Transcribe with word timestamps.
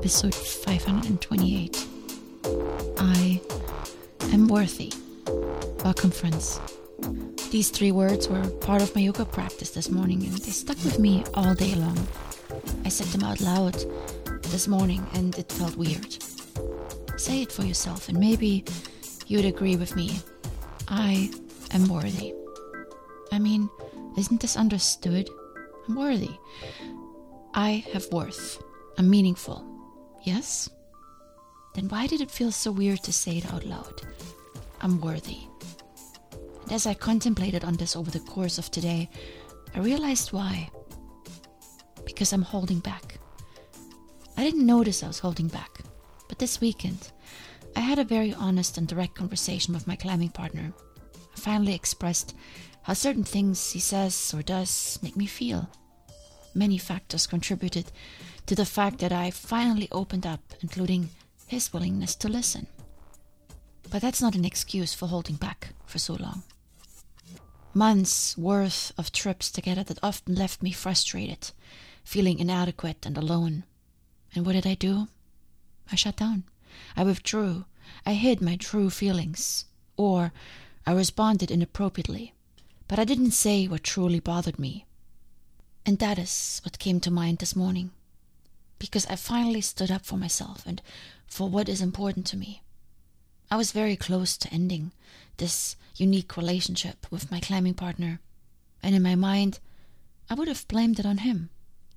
episode 0.00 0.34
528. 0.34 1.86
I 2.96 3.38
am 4.32 4.48
worthy. 4.48 4.90
Welcome, 5.84 6.10
friends. 6.10 6.58
These 7.50 7.68
three 7.68 7.92
words 7.92 8.26
were 8.26 8.48
part 8.62 8.80
of 8.80 8.94
my 8.94 9.02
yoga 9.02 9.26
practice 9.26 9.72
this 9.72 9.90
morning 9.90 10.24
and 10.24 10.32
they 10.32 10.52
stuck 10.52 10.78
with 10.84 10.98
me 10.98 11.22
all 11.34 11.54
day 11.54 11.74
long. 11.74 11.98
I 12.86 12.88
said 12.88 13.08
them 13.08 13.24
out 13.24 13.42
loud 13.42 13.74
this 14.44 14.66
morning 14.66 15.06
and 15.12 15.38
it 15.38 15.52
felt 15.52 15.76
weird. 15.76 16.16
Say 17.18 17.42
it 17.42 17.52
for 17.52 17.64
yourself 17.64 18.08
and 18.08 18.18
maybe 18.18 18.64
you'd 19.26 19.44
agree 19.44 19.76
with 19.76 19.96
me. 19.96 20.18
I 20.88 21.30
am 21.72 21.86
worthy. 21.88 22.32
I 23.32 23.38
mean, 23.38 23.68
isn't 24.16 24.40
this 24.40 24.56
understood? 24.56 25.28
I'm 25.86 25.94
worthy. 25.94 26.38
I 27.52 27.84
have 27.92 28.10
worth. 28.10 28.62
I'm 28.96 29.10
meaningful. 29.10 29.69
Yes? 30.22 30.68
Then 31.74 31.88
why 31.88 32.06
did 32.06 32.20
it 32.20 32.30
feel 32.30 32.52
so 32.52 32.72
weird 32.72 33.02
to 33.04 33.12
say 33.12 33.38
it 33.38 33.52
out 33.52 33.64
loud? 33.64 34.02
I'm 34.80 35.00
worthy. 35.00 35.38
And 36.62 36.72
as 36.72 36.86
I 36.86 36.94
contemplated 36.94 37.64
on 37.64 37.76
this 37.76 37.96
over 37.96 38.10
the 38.10 38.20
course 38.20 38.58
of 38.58 38.70
today, 38.70 39.08
I 39.74 39.80
realized 39.80 40.32
why. 40.32 40.70
Because 42.04 42.32
I'm 42.32 42.42
holding 42.42 42.80
back. 42.80 43.18
I 44.36 44.44
didn't 44.44 44.66
notice 44.66 45.02
I 45.02 45.08
was 45.08 45.18
holding 45.18 45.48
back, 45.48 45.80
but 46.28 46.38
this 46.38 46.60
weekend, 46.60 47.12
I 47.76 47.80
had 47.80 47.98
a 47.98 48.04
very 48.04 48.34
honest 48.34 48.78
and 48.78 48.88
direct 48.88 49.14
conversation 49.14 49.74
with 49.74 49.86
my 49.86 49.96
climbing 49.96 50.30
partner. 50.30 50.72
I 51.14 51.38
finally 51.38 51.74
expressed 51.74 52.34
how 52.82 52.94
certain 52.94 53.24
things 53.24 53.72
he 53.72 53.80
says 53.80 54.32
or 54.34 54.42
does 54.42 54.98
make 55.02 55.16
me 55.16 55.26
feel. 55.26 55.68
Many 56.54 56.78
factors 56.78 57.26
contributed 57.26 57.92
to 58.46 58.54
the 58.54 58.66
fact 58.66 58.98
that 58.98 59.12
I 59.12 59.30
finally 59.30 59.88
opened 59.92 60.26
up, 60.26 60.40
including 60.60 61.10
his 61.46 61.72
willingness 61.72 62.14
to 62.16 62.28
listen. 62.28 62.66
But 63.90 64.02
that's 64.02 64.22
not 64.22 64.34
an 64.34 64.44
excuse 64.44 64.94
for 64.94 65.06
holding 65.06 65.36
back 65.36 65.74
for 65.86 65.98
so 65.98 66.14
long. 66.14 66.42
Months 67.74 68.36
worth 68.36 68.92
of 68.98 69.12
trips 69.12 69.50
together 69.50 69.84
that 69.84 69.98
often 70.02 70.34
left 70.34 70.62
me 70.62 70.72
frustrated, 70.72 71.52
feeling 72.02 72.38
inadequate 72.38 73.06
and 73.06 73.16
alone. 73.16 73.64
And 74.34 74.44
what 74.44 74.52
did 74.52 74.66
I 74.66 74.74
do? 74.74 75.08
I 75.90 75.96
shut 75.96 76.16
down. 76.16 76.44
I 76.96 77.04
withdrew. 77.04 77.64
I 78.04 78.14
hid 78.14 78.40
my 78.40 78.56
true 78.56 78.90
feelings. 78.90 79.66
Or 79.96 80.32
I 80.86 80.92
responded 80.92 81.50
inappropriately. 81.50 82.34
But 82.88 82.98
I 82.98 83.04
didn't 83.04 83.32
say 83.32 83.66
what 83.66 83.84
truly 83.84 84.18
bothered 84.18 84.58
me. 84.58 84.86
And 85.86 85.98
that 85.98 86.18
is 86.18 86.60
what 86.64 86.78
came 86.78 87.00
to 87.00 87.10
mind 87.10 87.38
this 87.38 87.56
morning. 87.56 87.90
Because 88.78 89.06
I 89.06 89.16
finally 89.16 89.60
stood 89.60 89.90
up 89.90 90.06
for 90.06 90.16
myself 90.16 90.64
and 90.66 90.80
for 91.26 91.48
what 91.48 91.68
is 91.68 91.80
important 91.80 92.26
to 92.26 92.36
me. 92.36 92.62
I 93.50 93.56
was 93.56 93.72
very 93.72 93.96
close 93.96 94.36
to 94.36 94.52
ending 94.52 94.92
this 95.38 95.76
unique 95.96 96.36
relationship 96.36 97.06
with 97.10 97.30
my 97.30 97.40
climbing 97.40 97.74
partner, 97.74 98.20
and 98.82 98.94
in 98.94 99.02
my 99.02 99.14
mind, 99.14 99.58
I 100.28 100.34
would 100.34 100.48
have 100.48 100.68
blamed 100.68 101.00
it 101.00 101.06
on 101.06 101.18
him, 101.18 101.50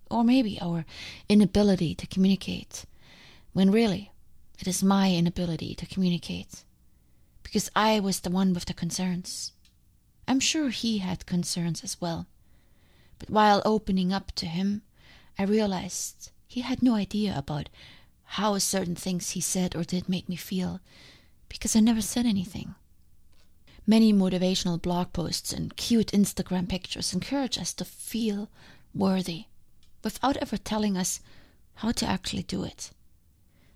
or 0.10 0.24
maybe 0.24 0.60
our 0.60 0.86
inability 1.30 1.94
to 1.96 2.08
communicate, 2.08 2.86
when 3.54 3.72
really 3.72 4.12
it 4.60 4.68
is 4.68 4.84
my 4.84 5.14
inability 5.14 5.76
to 5.76 5.86
communicate, 5.86 6.64
because 7.44 7.70
I 7.76 8.00
was 8.00 8.22
the 8.22 8.32
one 8.32 8.54
with 8.54 8.66
the 8.66 8.74
concerns. 8.74 9.52
I'm 10.28 10.40
sure 10.40 10.70
he 10.70 10.98
had 10.98 11.26
concerns 11.26 11.84
as 11.84 12.02
well. 12.02 12.26
But 13.24 13.30
while 13.34 13.62
opening 13.64 14.12
up 14.12 14.34
to 14.34 14.46
him, 14.46 14.82
I 15.40 15.44
realized 15.44 16.32
he 16.46 16.60
had 16.60 16.84
no 16.84 16.96
idea 16.96 17.34
about 17.38 17.70
how 18.26 18.58
certain 18.58 18.96
things 18.96 19.30
he 19.30 19.40
said 19.40 19.78
or 19.78 19.86
did 19.86 20.10
make 20.10 20.28
me 20.28 20.36
feel, 20.36 20.82
because 21.48 21.74
I 21.74 21.80
never 21.80 22.02
said 22.02 22.26
anything. 22.26 22.76
Many 23.88 24.12
motivational 24.12 24.82
blog 24.82 25.14
posts 25.14 25.54
and 25.54 25.78
cute 25.78 26.12
Instagram 26.12 26.68
pictures 26.68 27.14
encourage 27.14 27.58
us 27.58 27.74
to 27.76 27.86
feel 27.86 28.50
worthy 28.94 29.46
without 30.04 30.36
ever 30.38 30.58
telling 30.58 30.98
us 30.98 31.22
how 31.76 31.94
to 31.94 32.06
actually 32.06 32.44
do 32.44 32.66
it. 32.66 32.92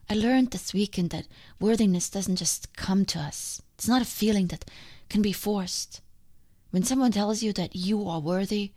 I 0.10 0.16
learned 0.16 0.52
this 0.52 0.74
weekend 0.74 1.12
that 1.12 1.28
worthiness 1.58 2.10
doesn't 2.10 2.36
just 2.36 2.76
come 2.76 3.06
to 3.06 3.20
us, 3.20 3.62
it's 3.76 3.88
not 3.88 4.02
a 4.02 4.06
feeling 4.06 4.48
that 4.48 4.70
can 5.08 5.22
be 5.22 5.32
forced. 5.32 6.02
When 6.72 6.84
someone 6.84 7.14
tells 7.14 7.42
you 7.42 7.54
that 7.54 7.78
you 7.78 8.10
are 8.10 8.20
worthy, 8.20 8.74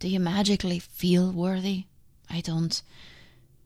do 0.00 0.08
you 0.08 0.18
magically 0.18 0.78
feel 0.78 1.30
worthy? 1.30 1.84
I 2.28 2.40
don't. 2.40 2.82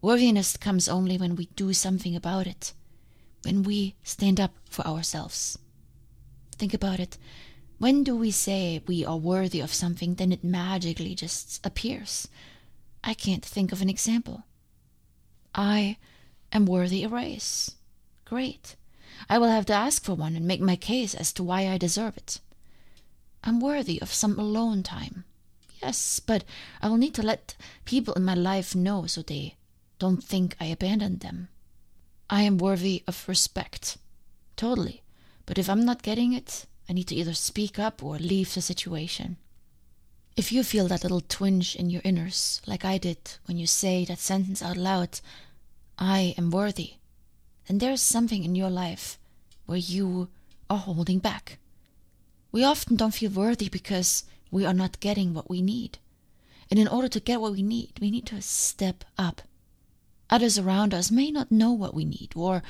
Worthiness 0.02 0.56
comes 0.56 0.88
only 0.88 1.16
when 1.16 1.36
we 1.36 1.46
do 1.54 1.72
something 1.72 2.16
about 2.16 2.48
it, 2.48 2.72
when 3.42 3.62
we 3.62 3.94
stand 4.02 4.40
up 4.40 4.52
for 4.68 4.84
ourselves. 4.86 5.56
Think 6.56 6.74
about 6.74 6.98
it. 6.98 7.16
When 7.78 8.02
do 8.02 8.16
we 8.16 8.32
say 8.32 8.82
we 8.86 9.04
are 9.04 9.16
worthy 9.16 9.60
of 9.60 9.72
something, 9.72 10.16
then 10.16 10.32
it 10.32 10.42
magically 10.42 11.14
just 11.14 11.64
appears? 11.64 12.26
I 13.04 13.14
can't 13.14 13.44
think 13.44 13.70
of 13.70 13.80
an 13.80 13.88
example. 13.88 14.42
I 15.54 15.98
am 16.52 16.66
worthy 16.66 17.04
a 17.04 17.08
raise. 17.08 17.76
Great. 18.24 18.74
I 19.30 19.38
will 19.38 19.48
have 19.48 19.66
to 19.66 19.72
ask 19.72 20.02
for 20.02 20.14
one 20.14 20.34
and 20.34 20.46
make 20.46 20.60
my 20.60 20.74
case 20.74 21.14
as 21.14 21.32
to 21.34 21.44
why 21.44 21.68
I 21.68 21.78
deserve 21.78 22.16
it. 22.16 22.40
I'm 23.44 23.60
worthy 23.60 24.02
of 24.02 24.12
some 24.12 24.36
alone 24.36 24.82
time. 24.82 25.24
Yes, 25.84 26.18
but 26.18 26.44
I 26.80 26.88
will 26.88 26.96
need 26.96 27.12
to 27.16 27.22
let 27.22 27.56
people 27.84 28.14
in 28.14 28.24
my 28.24 28.32
life 28.32 28.74
know 28.74 29.04
so 29.04 29.20
they 29.20 29.56
don't 29.98 30.24
think 30.24 30.56
I 30.58 30.64
abandoned 30.64 31.20
them. 31.20 31.48
I 32.30 32.40
am 32.40 32.56
worthy 32.56 33.02
of 33.06 33.28
respect. 33.28 33.98
Totally. 34.56 35.02
But 35.44 35.58
if 35.58 35.68
I'm 35.68 35.84
not 35.84 36.00
getting 36.02 36.32
it, 36.32 36.64
I 36.88 36.94
need 36.94 37.08
to 37.08 37.14
either 37.14 37.34
speak 37.34 37.78
up 37.78 38.02
or 38.02 38.16
leave 38.16 38.54
the 38.54 38.62
situation. 38.62 39.36
If 40.38 40.52
you 40.52 40.64
feel 40.64 40.88
that 40.88 41.02
little 41.02 41.20
twinge 41.20 41.76
in 41.76 41.90
your 41.90 42.00
inners, 42.00 42.66
like 42.66 42.86
I 42.86 42.96
did 42.96 43.18
when 43.44 43.58
you 43.58 43.66
say 43.66 44.06
that 44.06 44.18
sentence 44.18 44.62
out 44.62 44.78
loud, 44.78 45.20
I 45.98 46.34
am 46.38 46.50
worthy, 46.50 46.94
then 47.66 47.76
there 47.76 47.92
is 47.92 48.00
something 48.00 48.42
in 48.42 48.54
your 48.54 48.70
life 48.70 49.18
where 49.66 49.76
you 49.76 50.28
are 50.70 50.78
holding 50.78 51.18
back. 51.18 51.58
We 52.52 52.64
often 52.64 52.96
don't 52.96 53.12
feel 53.14 53.30
worthy 53.30 53.68
because 53.68 54.24
we 54.54 54.64
are 54.64 54.72
not 54.72 55.00
getting 55.00 55.34
what 55.34 55.50
we 55.50 55.60
need. 55.60 55.98
And 56.70 56.78
in 56.78 56.86
order 56.86 57.08
to 57.08 57.18
get 57.18 57.40
what 57.40 57.50
we 57.50 57.62
need, 57.62 57.90
we 58.00 58.08
need 58.08 58.26
to 58.26 58.40
step 58.40 59.02
up. 59.18 59.42
Others 60.30 60.60
around 60.60 60.94
us 60.94 61.10
may 61.10 61.32
not 61.32 61.50
know 61.50 61.72
what 61.72 61.92
we 61.92 62.04
need, 62.04 62.32
or 62.36 62.62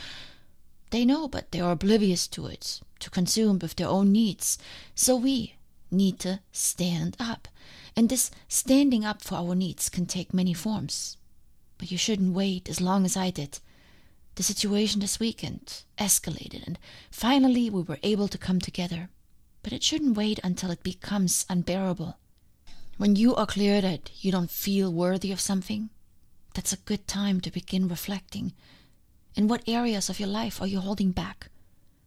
they 0.93 1.05
know, 1.05 1.29
but 1.29 1.53
they 1.53 1.61
are 1.61 1.73
oblivious 1.73 2.27
to 2.29 2.47
it, 2.47 2.81
to 3.01 3.11
consume 3.11 3.59
with 3.59 3.77
their 3.77 3.89
own 3.89 4.13
needs. 4.13 4.57
So 4.95 5.15
we 5.15 5.57
need 5.91 6.19
to 6.21 6.41
stand 6.53 7.19
up. 7.21 7.49
And 7.95 8.09
this 8.09 8.31
standing 8.49 9.05
up 9.05 9.21
for 9.21 9.35
our 9.35 9.55
needs 9.55 9.91
can 9.91 10.07
take 10.07 10.33
many 10.33 10.55
forms. 10.55 11.19
But 11.77 11.91
you 11.91 11.99
shouldn't 11.99 12.33
wait 12.33 12.71
as 12.71 12.81
long 12.81 13.05
as 13.05 13.15
I 13.15 13.29
did. 13.29 13.59
The 14.37 14.43
situation 14.43 15.01
this 15.03 15.21
weekend 15.21 15.83
escalated, 15.99 16.67
and 16.67 16.79
finally 17.11 17.69
we 17.69 17.83
were 17.83 17.99
able 18.03 18.29
to 18.29 18.39
come 18.39 18.59
together 18.59 19.11
but 19.65 19.73
it 19.73 19.83
shouldn't 19.83 20.17
wait 20.17 20.39
until 20.45 20.71
it 20.71 20.85
becomes 20.85 21.45
unbearable. 21.49 22.19
When 22.99 23.17
you 23.17 23.35
are 23.35 23.47
clear 23.47 23.81
that 23.81 24.11
you 24.21 24.31
don't 24.31 24.51
feel 24.51 24.93
worthy 24.93 25.33
of 25.33 25.41
something, 25.41 25.91
that's 26.55 26.73
a 26.73 26.85
good 26.85 27.09
time 27.09 27.41
to 27.41 27.51
begin 27.51 27.89
reflecting. 27.89 28.53
In 29.35 29.49
what 29.49 29.69
areas 29.69 30.09
of 30.09 30.21
your 30.21 30.29
life 30.29 30.61
are 30.61 30.69
you 30.69 30.79
holding 30.79 31.11
back? 31.11 31.49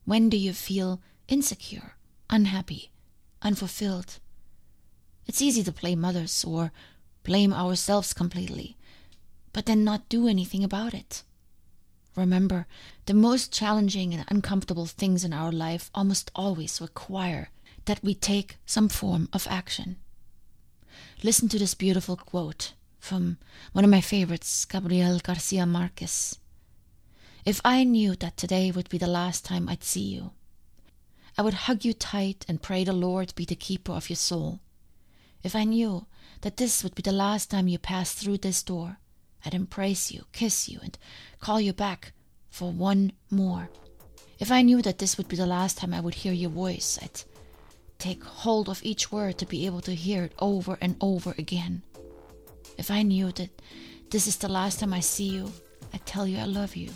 When 0.05 0.29
do 0.29 0.37
you 0.37 0.53
feel 0.53 1.01
insecure, 1.27 1.97
unhappy, 2.29 2.91
unfulfilled? 3.41 4.19
It's 5.25 5.41
easy 5.41 5.63
to 5.63 5.71
blame 5.73 6.05
others 6.05 6.45
or 6.45 6.71
blame 7.23 7.51
ourselves 7.51 8.13
completely, 8.13 8.77
but 9.51 9.65
then 9.65 9.83
not 9.83 10.07
do 10.07 10.29
anything 10.29 10.63
about 10.63 10.93
it. 10.93 11.23
Remember, 12.17 12.65
the 13.05 13.13
most 13.13 13.53
challenging 13.53 14.11
and 14.11 14.25
uncomfortable 14.27 14.87
things 14.87 15.23
in 15.23 15.33
our 15.33 15.51
life 15.51 15.91
almost 15.93 16.31
always 16.33 16.81
require 16.81 17.51
that 17.85 18.03
we 18.03 18.15
take 18.15 18.57
some 18.65 18.89
form 18.89 19.29
of 19.31 19.45
action. 19.47 19.97
Listen 21.21 21.47
to 21.49 21.59
this 21.59 21.75
beautiful 21.75 22.17
quote 22.17 22.73
from 22.99 23.37
one 23.71 23.85
of 23.85 23.91
my 23.91 24.01
favorites, 24.01 24.65
Gabriel 24.65 25.19
Garcia 25.19 25.67
Marquez. 25.67 26.39
If 27.45 27.61
I 27.63 27.83
knew 27.83 28.15
that 28.15 28.35
today 28.35 28.71
would 28.71 28.89
be 28.89 28.97
the 28.97 29.05
last 29.05 29.45
time 29.45 29.69
I'd 29.69 29.83
see 29.83 30.01
you, 30.01 30.31
I 31.37 31.43
would 31.43 31.53
hug 31.53 31.85
you 31.85 31.93
tight 31.93 32.47
and 32.47 32.63
pray 32.63 32.83
the 32.83 32.93
Lord 32.93 33.35
be 33.35 33.45
the 33.45 33.55
keeper 33.55 33.91
of 33.91 34.09
your 34.09 34.17
soul. 34.17 34.59
If 35.43 35.55
I 35.55 35.65
knew 35.65 36.07
that 36.41 36.57
this 36.57 36.83
would 36.83 36.95
be 36.95 37.03
the 37.03 37.11
last 37.11 37.51
time 37.51 37.67
you 37.67 37.77
passed 37.77 38.17
through 38.17 38.39
this 38.39 38.63
door, 38.63 38.97
I'd 39.47 39.53
embrace 39.53 40.11
you, 40.11 40.25
kiss 40.33 40.67
you, 40.67 40.79
and 40.83 40.97
call 41.39 41.61
you 41.61 41.71
back 41.71 42.11
for 42.49 42.69
one 42.69 43.13
more. 43.31 43.69
If 44.39 44.51
I 44.51 44.61
knew 44.61 44.81
that 44.81 44.99
this 44.99 45.17
would 45.17 45.29
be 45.29 45.37
the 45.37 45.45
last 45.45 45.77
time 45.77 45.93
I 45.93 46.01
would 46.01 46.15
hear 46.15 46.33
your 46.33 46.49
voice, 46.49 46.99
I'd 47.01 47.23
take 47.97 48.21
hold 48.23 48.67
of 48.67 48.83
each 48.83 49.09
word 49.09 49.37
to 49.37 49.45
be 49.45 49.65
able 49.65 49.79
to 49.81 49.95
hear 49.95 50.25
it 50.25 50.33
over 50.39 50.77
and 50.81 50.97
over 50.99 51.33
again. 51.37 51.81
If 52.77 52.91
I 52.91 53.03
knew 53.03 53.31
that 53.31 53.61
this 54.11 54.27
is 54.27 54.35
the 54.35 54.49
last 54.49 54.81
time 54.81 54.93
I 54.93 54.99
see 54.99 55.29
you, 55.29 55.49
I'd 55.93 56.05
tell 56.05 56.27
you 56.27 56.39
I 56.39 56.45
love 56.45 56.75
you 56.75 56.91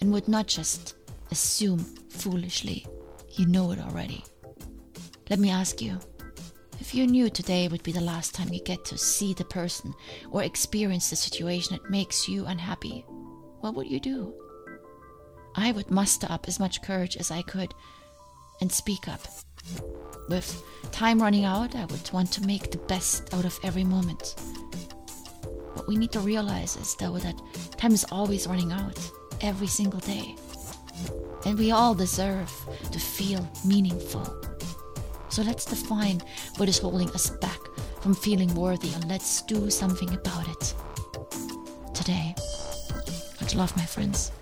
and 0.00 0.12
would 0.12 0.28
not 0.28 0.46
just 0.46 0.94
assume 1.32 1.80
foolishly 2.08 2.86
you 3.32 3.46
know 3.46 3.72
it 3.72 3.80
already. 3.80 4.24
Let 5.28 5.40
me 5.40 5.50
ask 5.50 5.82
you 5.82 5.98
if 6.90 6.96
you 6.96 7.06
knew 7.06 7.30
today 7.30 7.68
would 7.68 7.84
be 7.84 7.92
the 7.92 8.00
last 8.00 8.34
time 8.34 8.52
you 8.52 8.60
get 8.64 8.84
to 8.84 8.98
see 8.98 9.32
the 9.32 9.44
person 9.44 9.94
or 10.32 10.42
experience 10.42 11.08
the 11.08 11.14
situation 11.14 11.76
that 11.76 11.88
makes 11.88 12.28
you 12.28 12.44
unhappy, 12.46 13.04
what 13.60 13.76
would 13.76 13.86
you 13.86 14.00
do? 14.00 14.34
I 15.54 15.70
would 15.70 15.88
muster 15.88 16.26
up 16.28 16.48
as 16.48 16.58
much 16.58 16.82
courage 16.82 17.16
as 17.16 17.30
I 17.30 17.42
could 17.42 17.72
and 18.60 18.72
speak 18.72 19.06
up. 19.06 19.20
With 20.28 20.64
time 20.90 21.22
running 21.22 21.44
out, 21.44 21.76
I 21.76 21.84
would 21.84 22.10
want 22.12 22.32
to 22.32 22.44
make 22.44 22.72
the 22.72 22.78
best 22.78 23.32
out 23.34 23.44
of 23.44 23.56
every 23.62 23.84
moment. 23.84 24.34
What 25.74 25.86
we 25.86 25.94
need 25.94 26.10
to 26.10 26.18
realize 26.18 26.74
is, 26.74 26.96
though, 26.96 27.18
that 27.18 27.40
time 27.76 27.92
is 27.92 28.04
always 28.10 28.48
running 28.48 28.72
out, 28.72 28.98
every 29.42 29.68
single 29.68 30.00
day. 30.00 30.34
And 31.46 31.56
we 31.56 31.70
all 31.70 31.94
deserve 31.94 32.52
to 32.90 32.98
feel 32.98 33.48
meaningful. 33.64 34.49
So 35.30 35.42
let's 35.42 35.64
define 35.64 36.20
what 36.56 36.68
is 36.68 36.78
holding 36.78 37.08
us 37.10 37.30
back 37.30 37.60
from 38.00 38.14
feeling 38.14 38.52
worthy 38.54 38.92
and 38.94 39.08
let's 39.08 39.42
do 39.42 39.70
something 39.70 40.12
about 40.12 40.48
it. 40.48 40.74
Today, 41.94 42.34
much 43.40 43.54
love, 43.54 43.76
my 43.76 43.84
friends. 43.84 44.32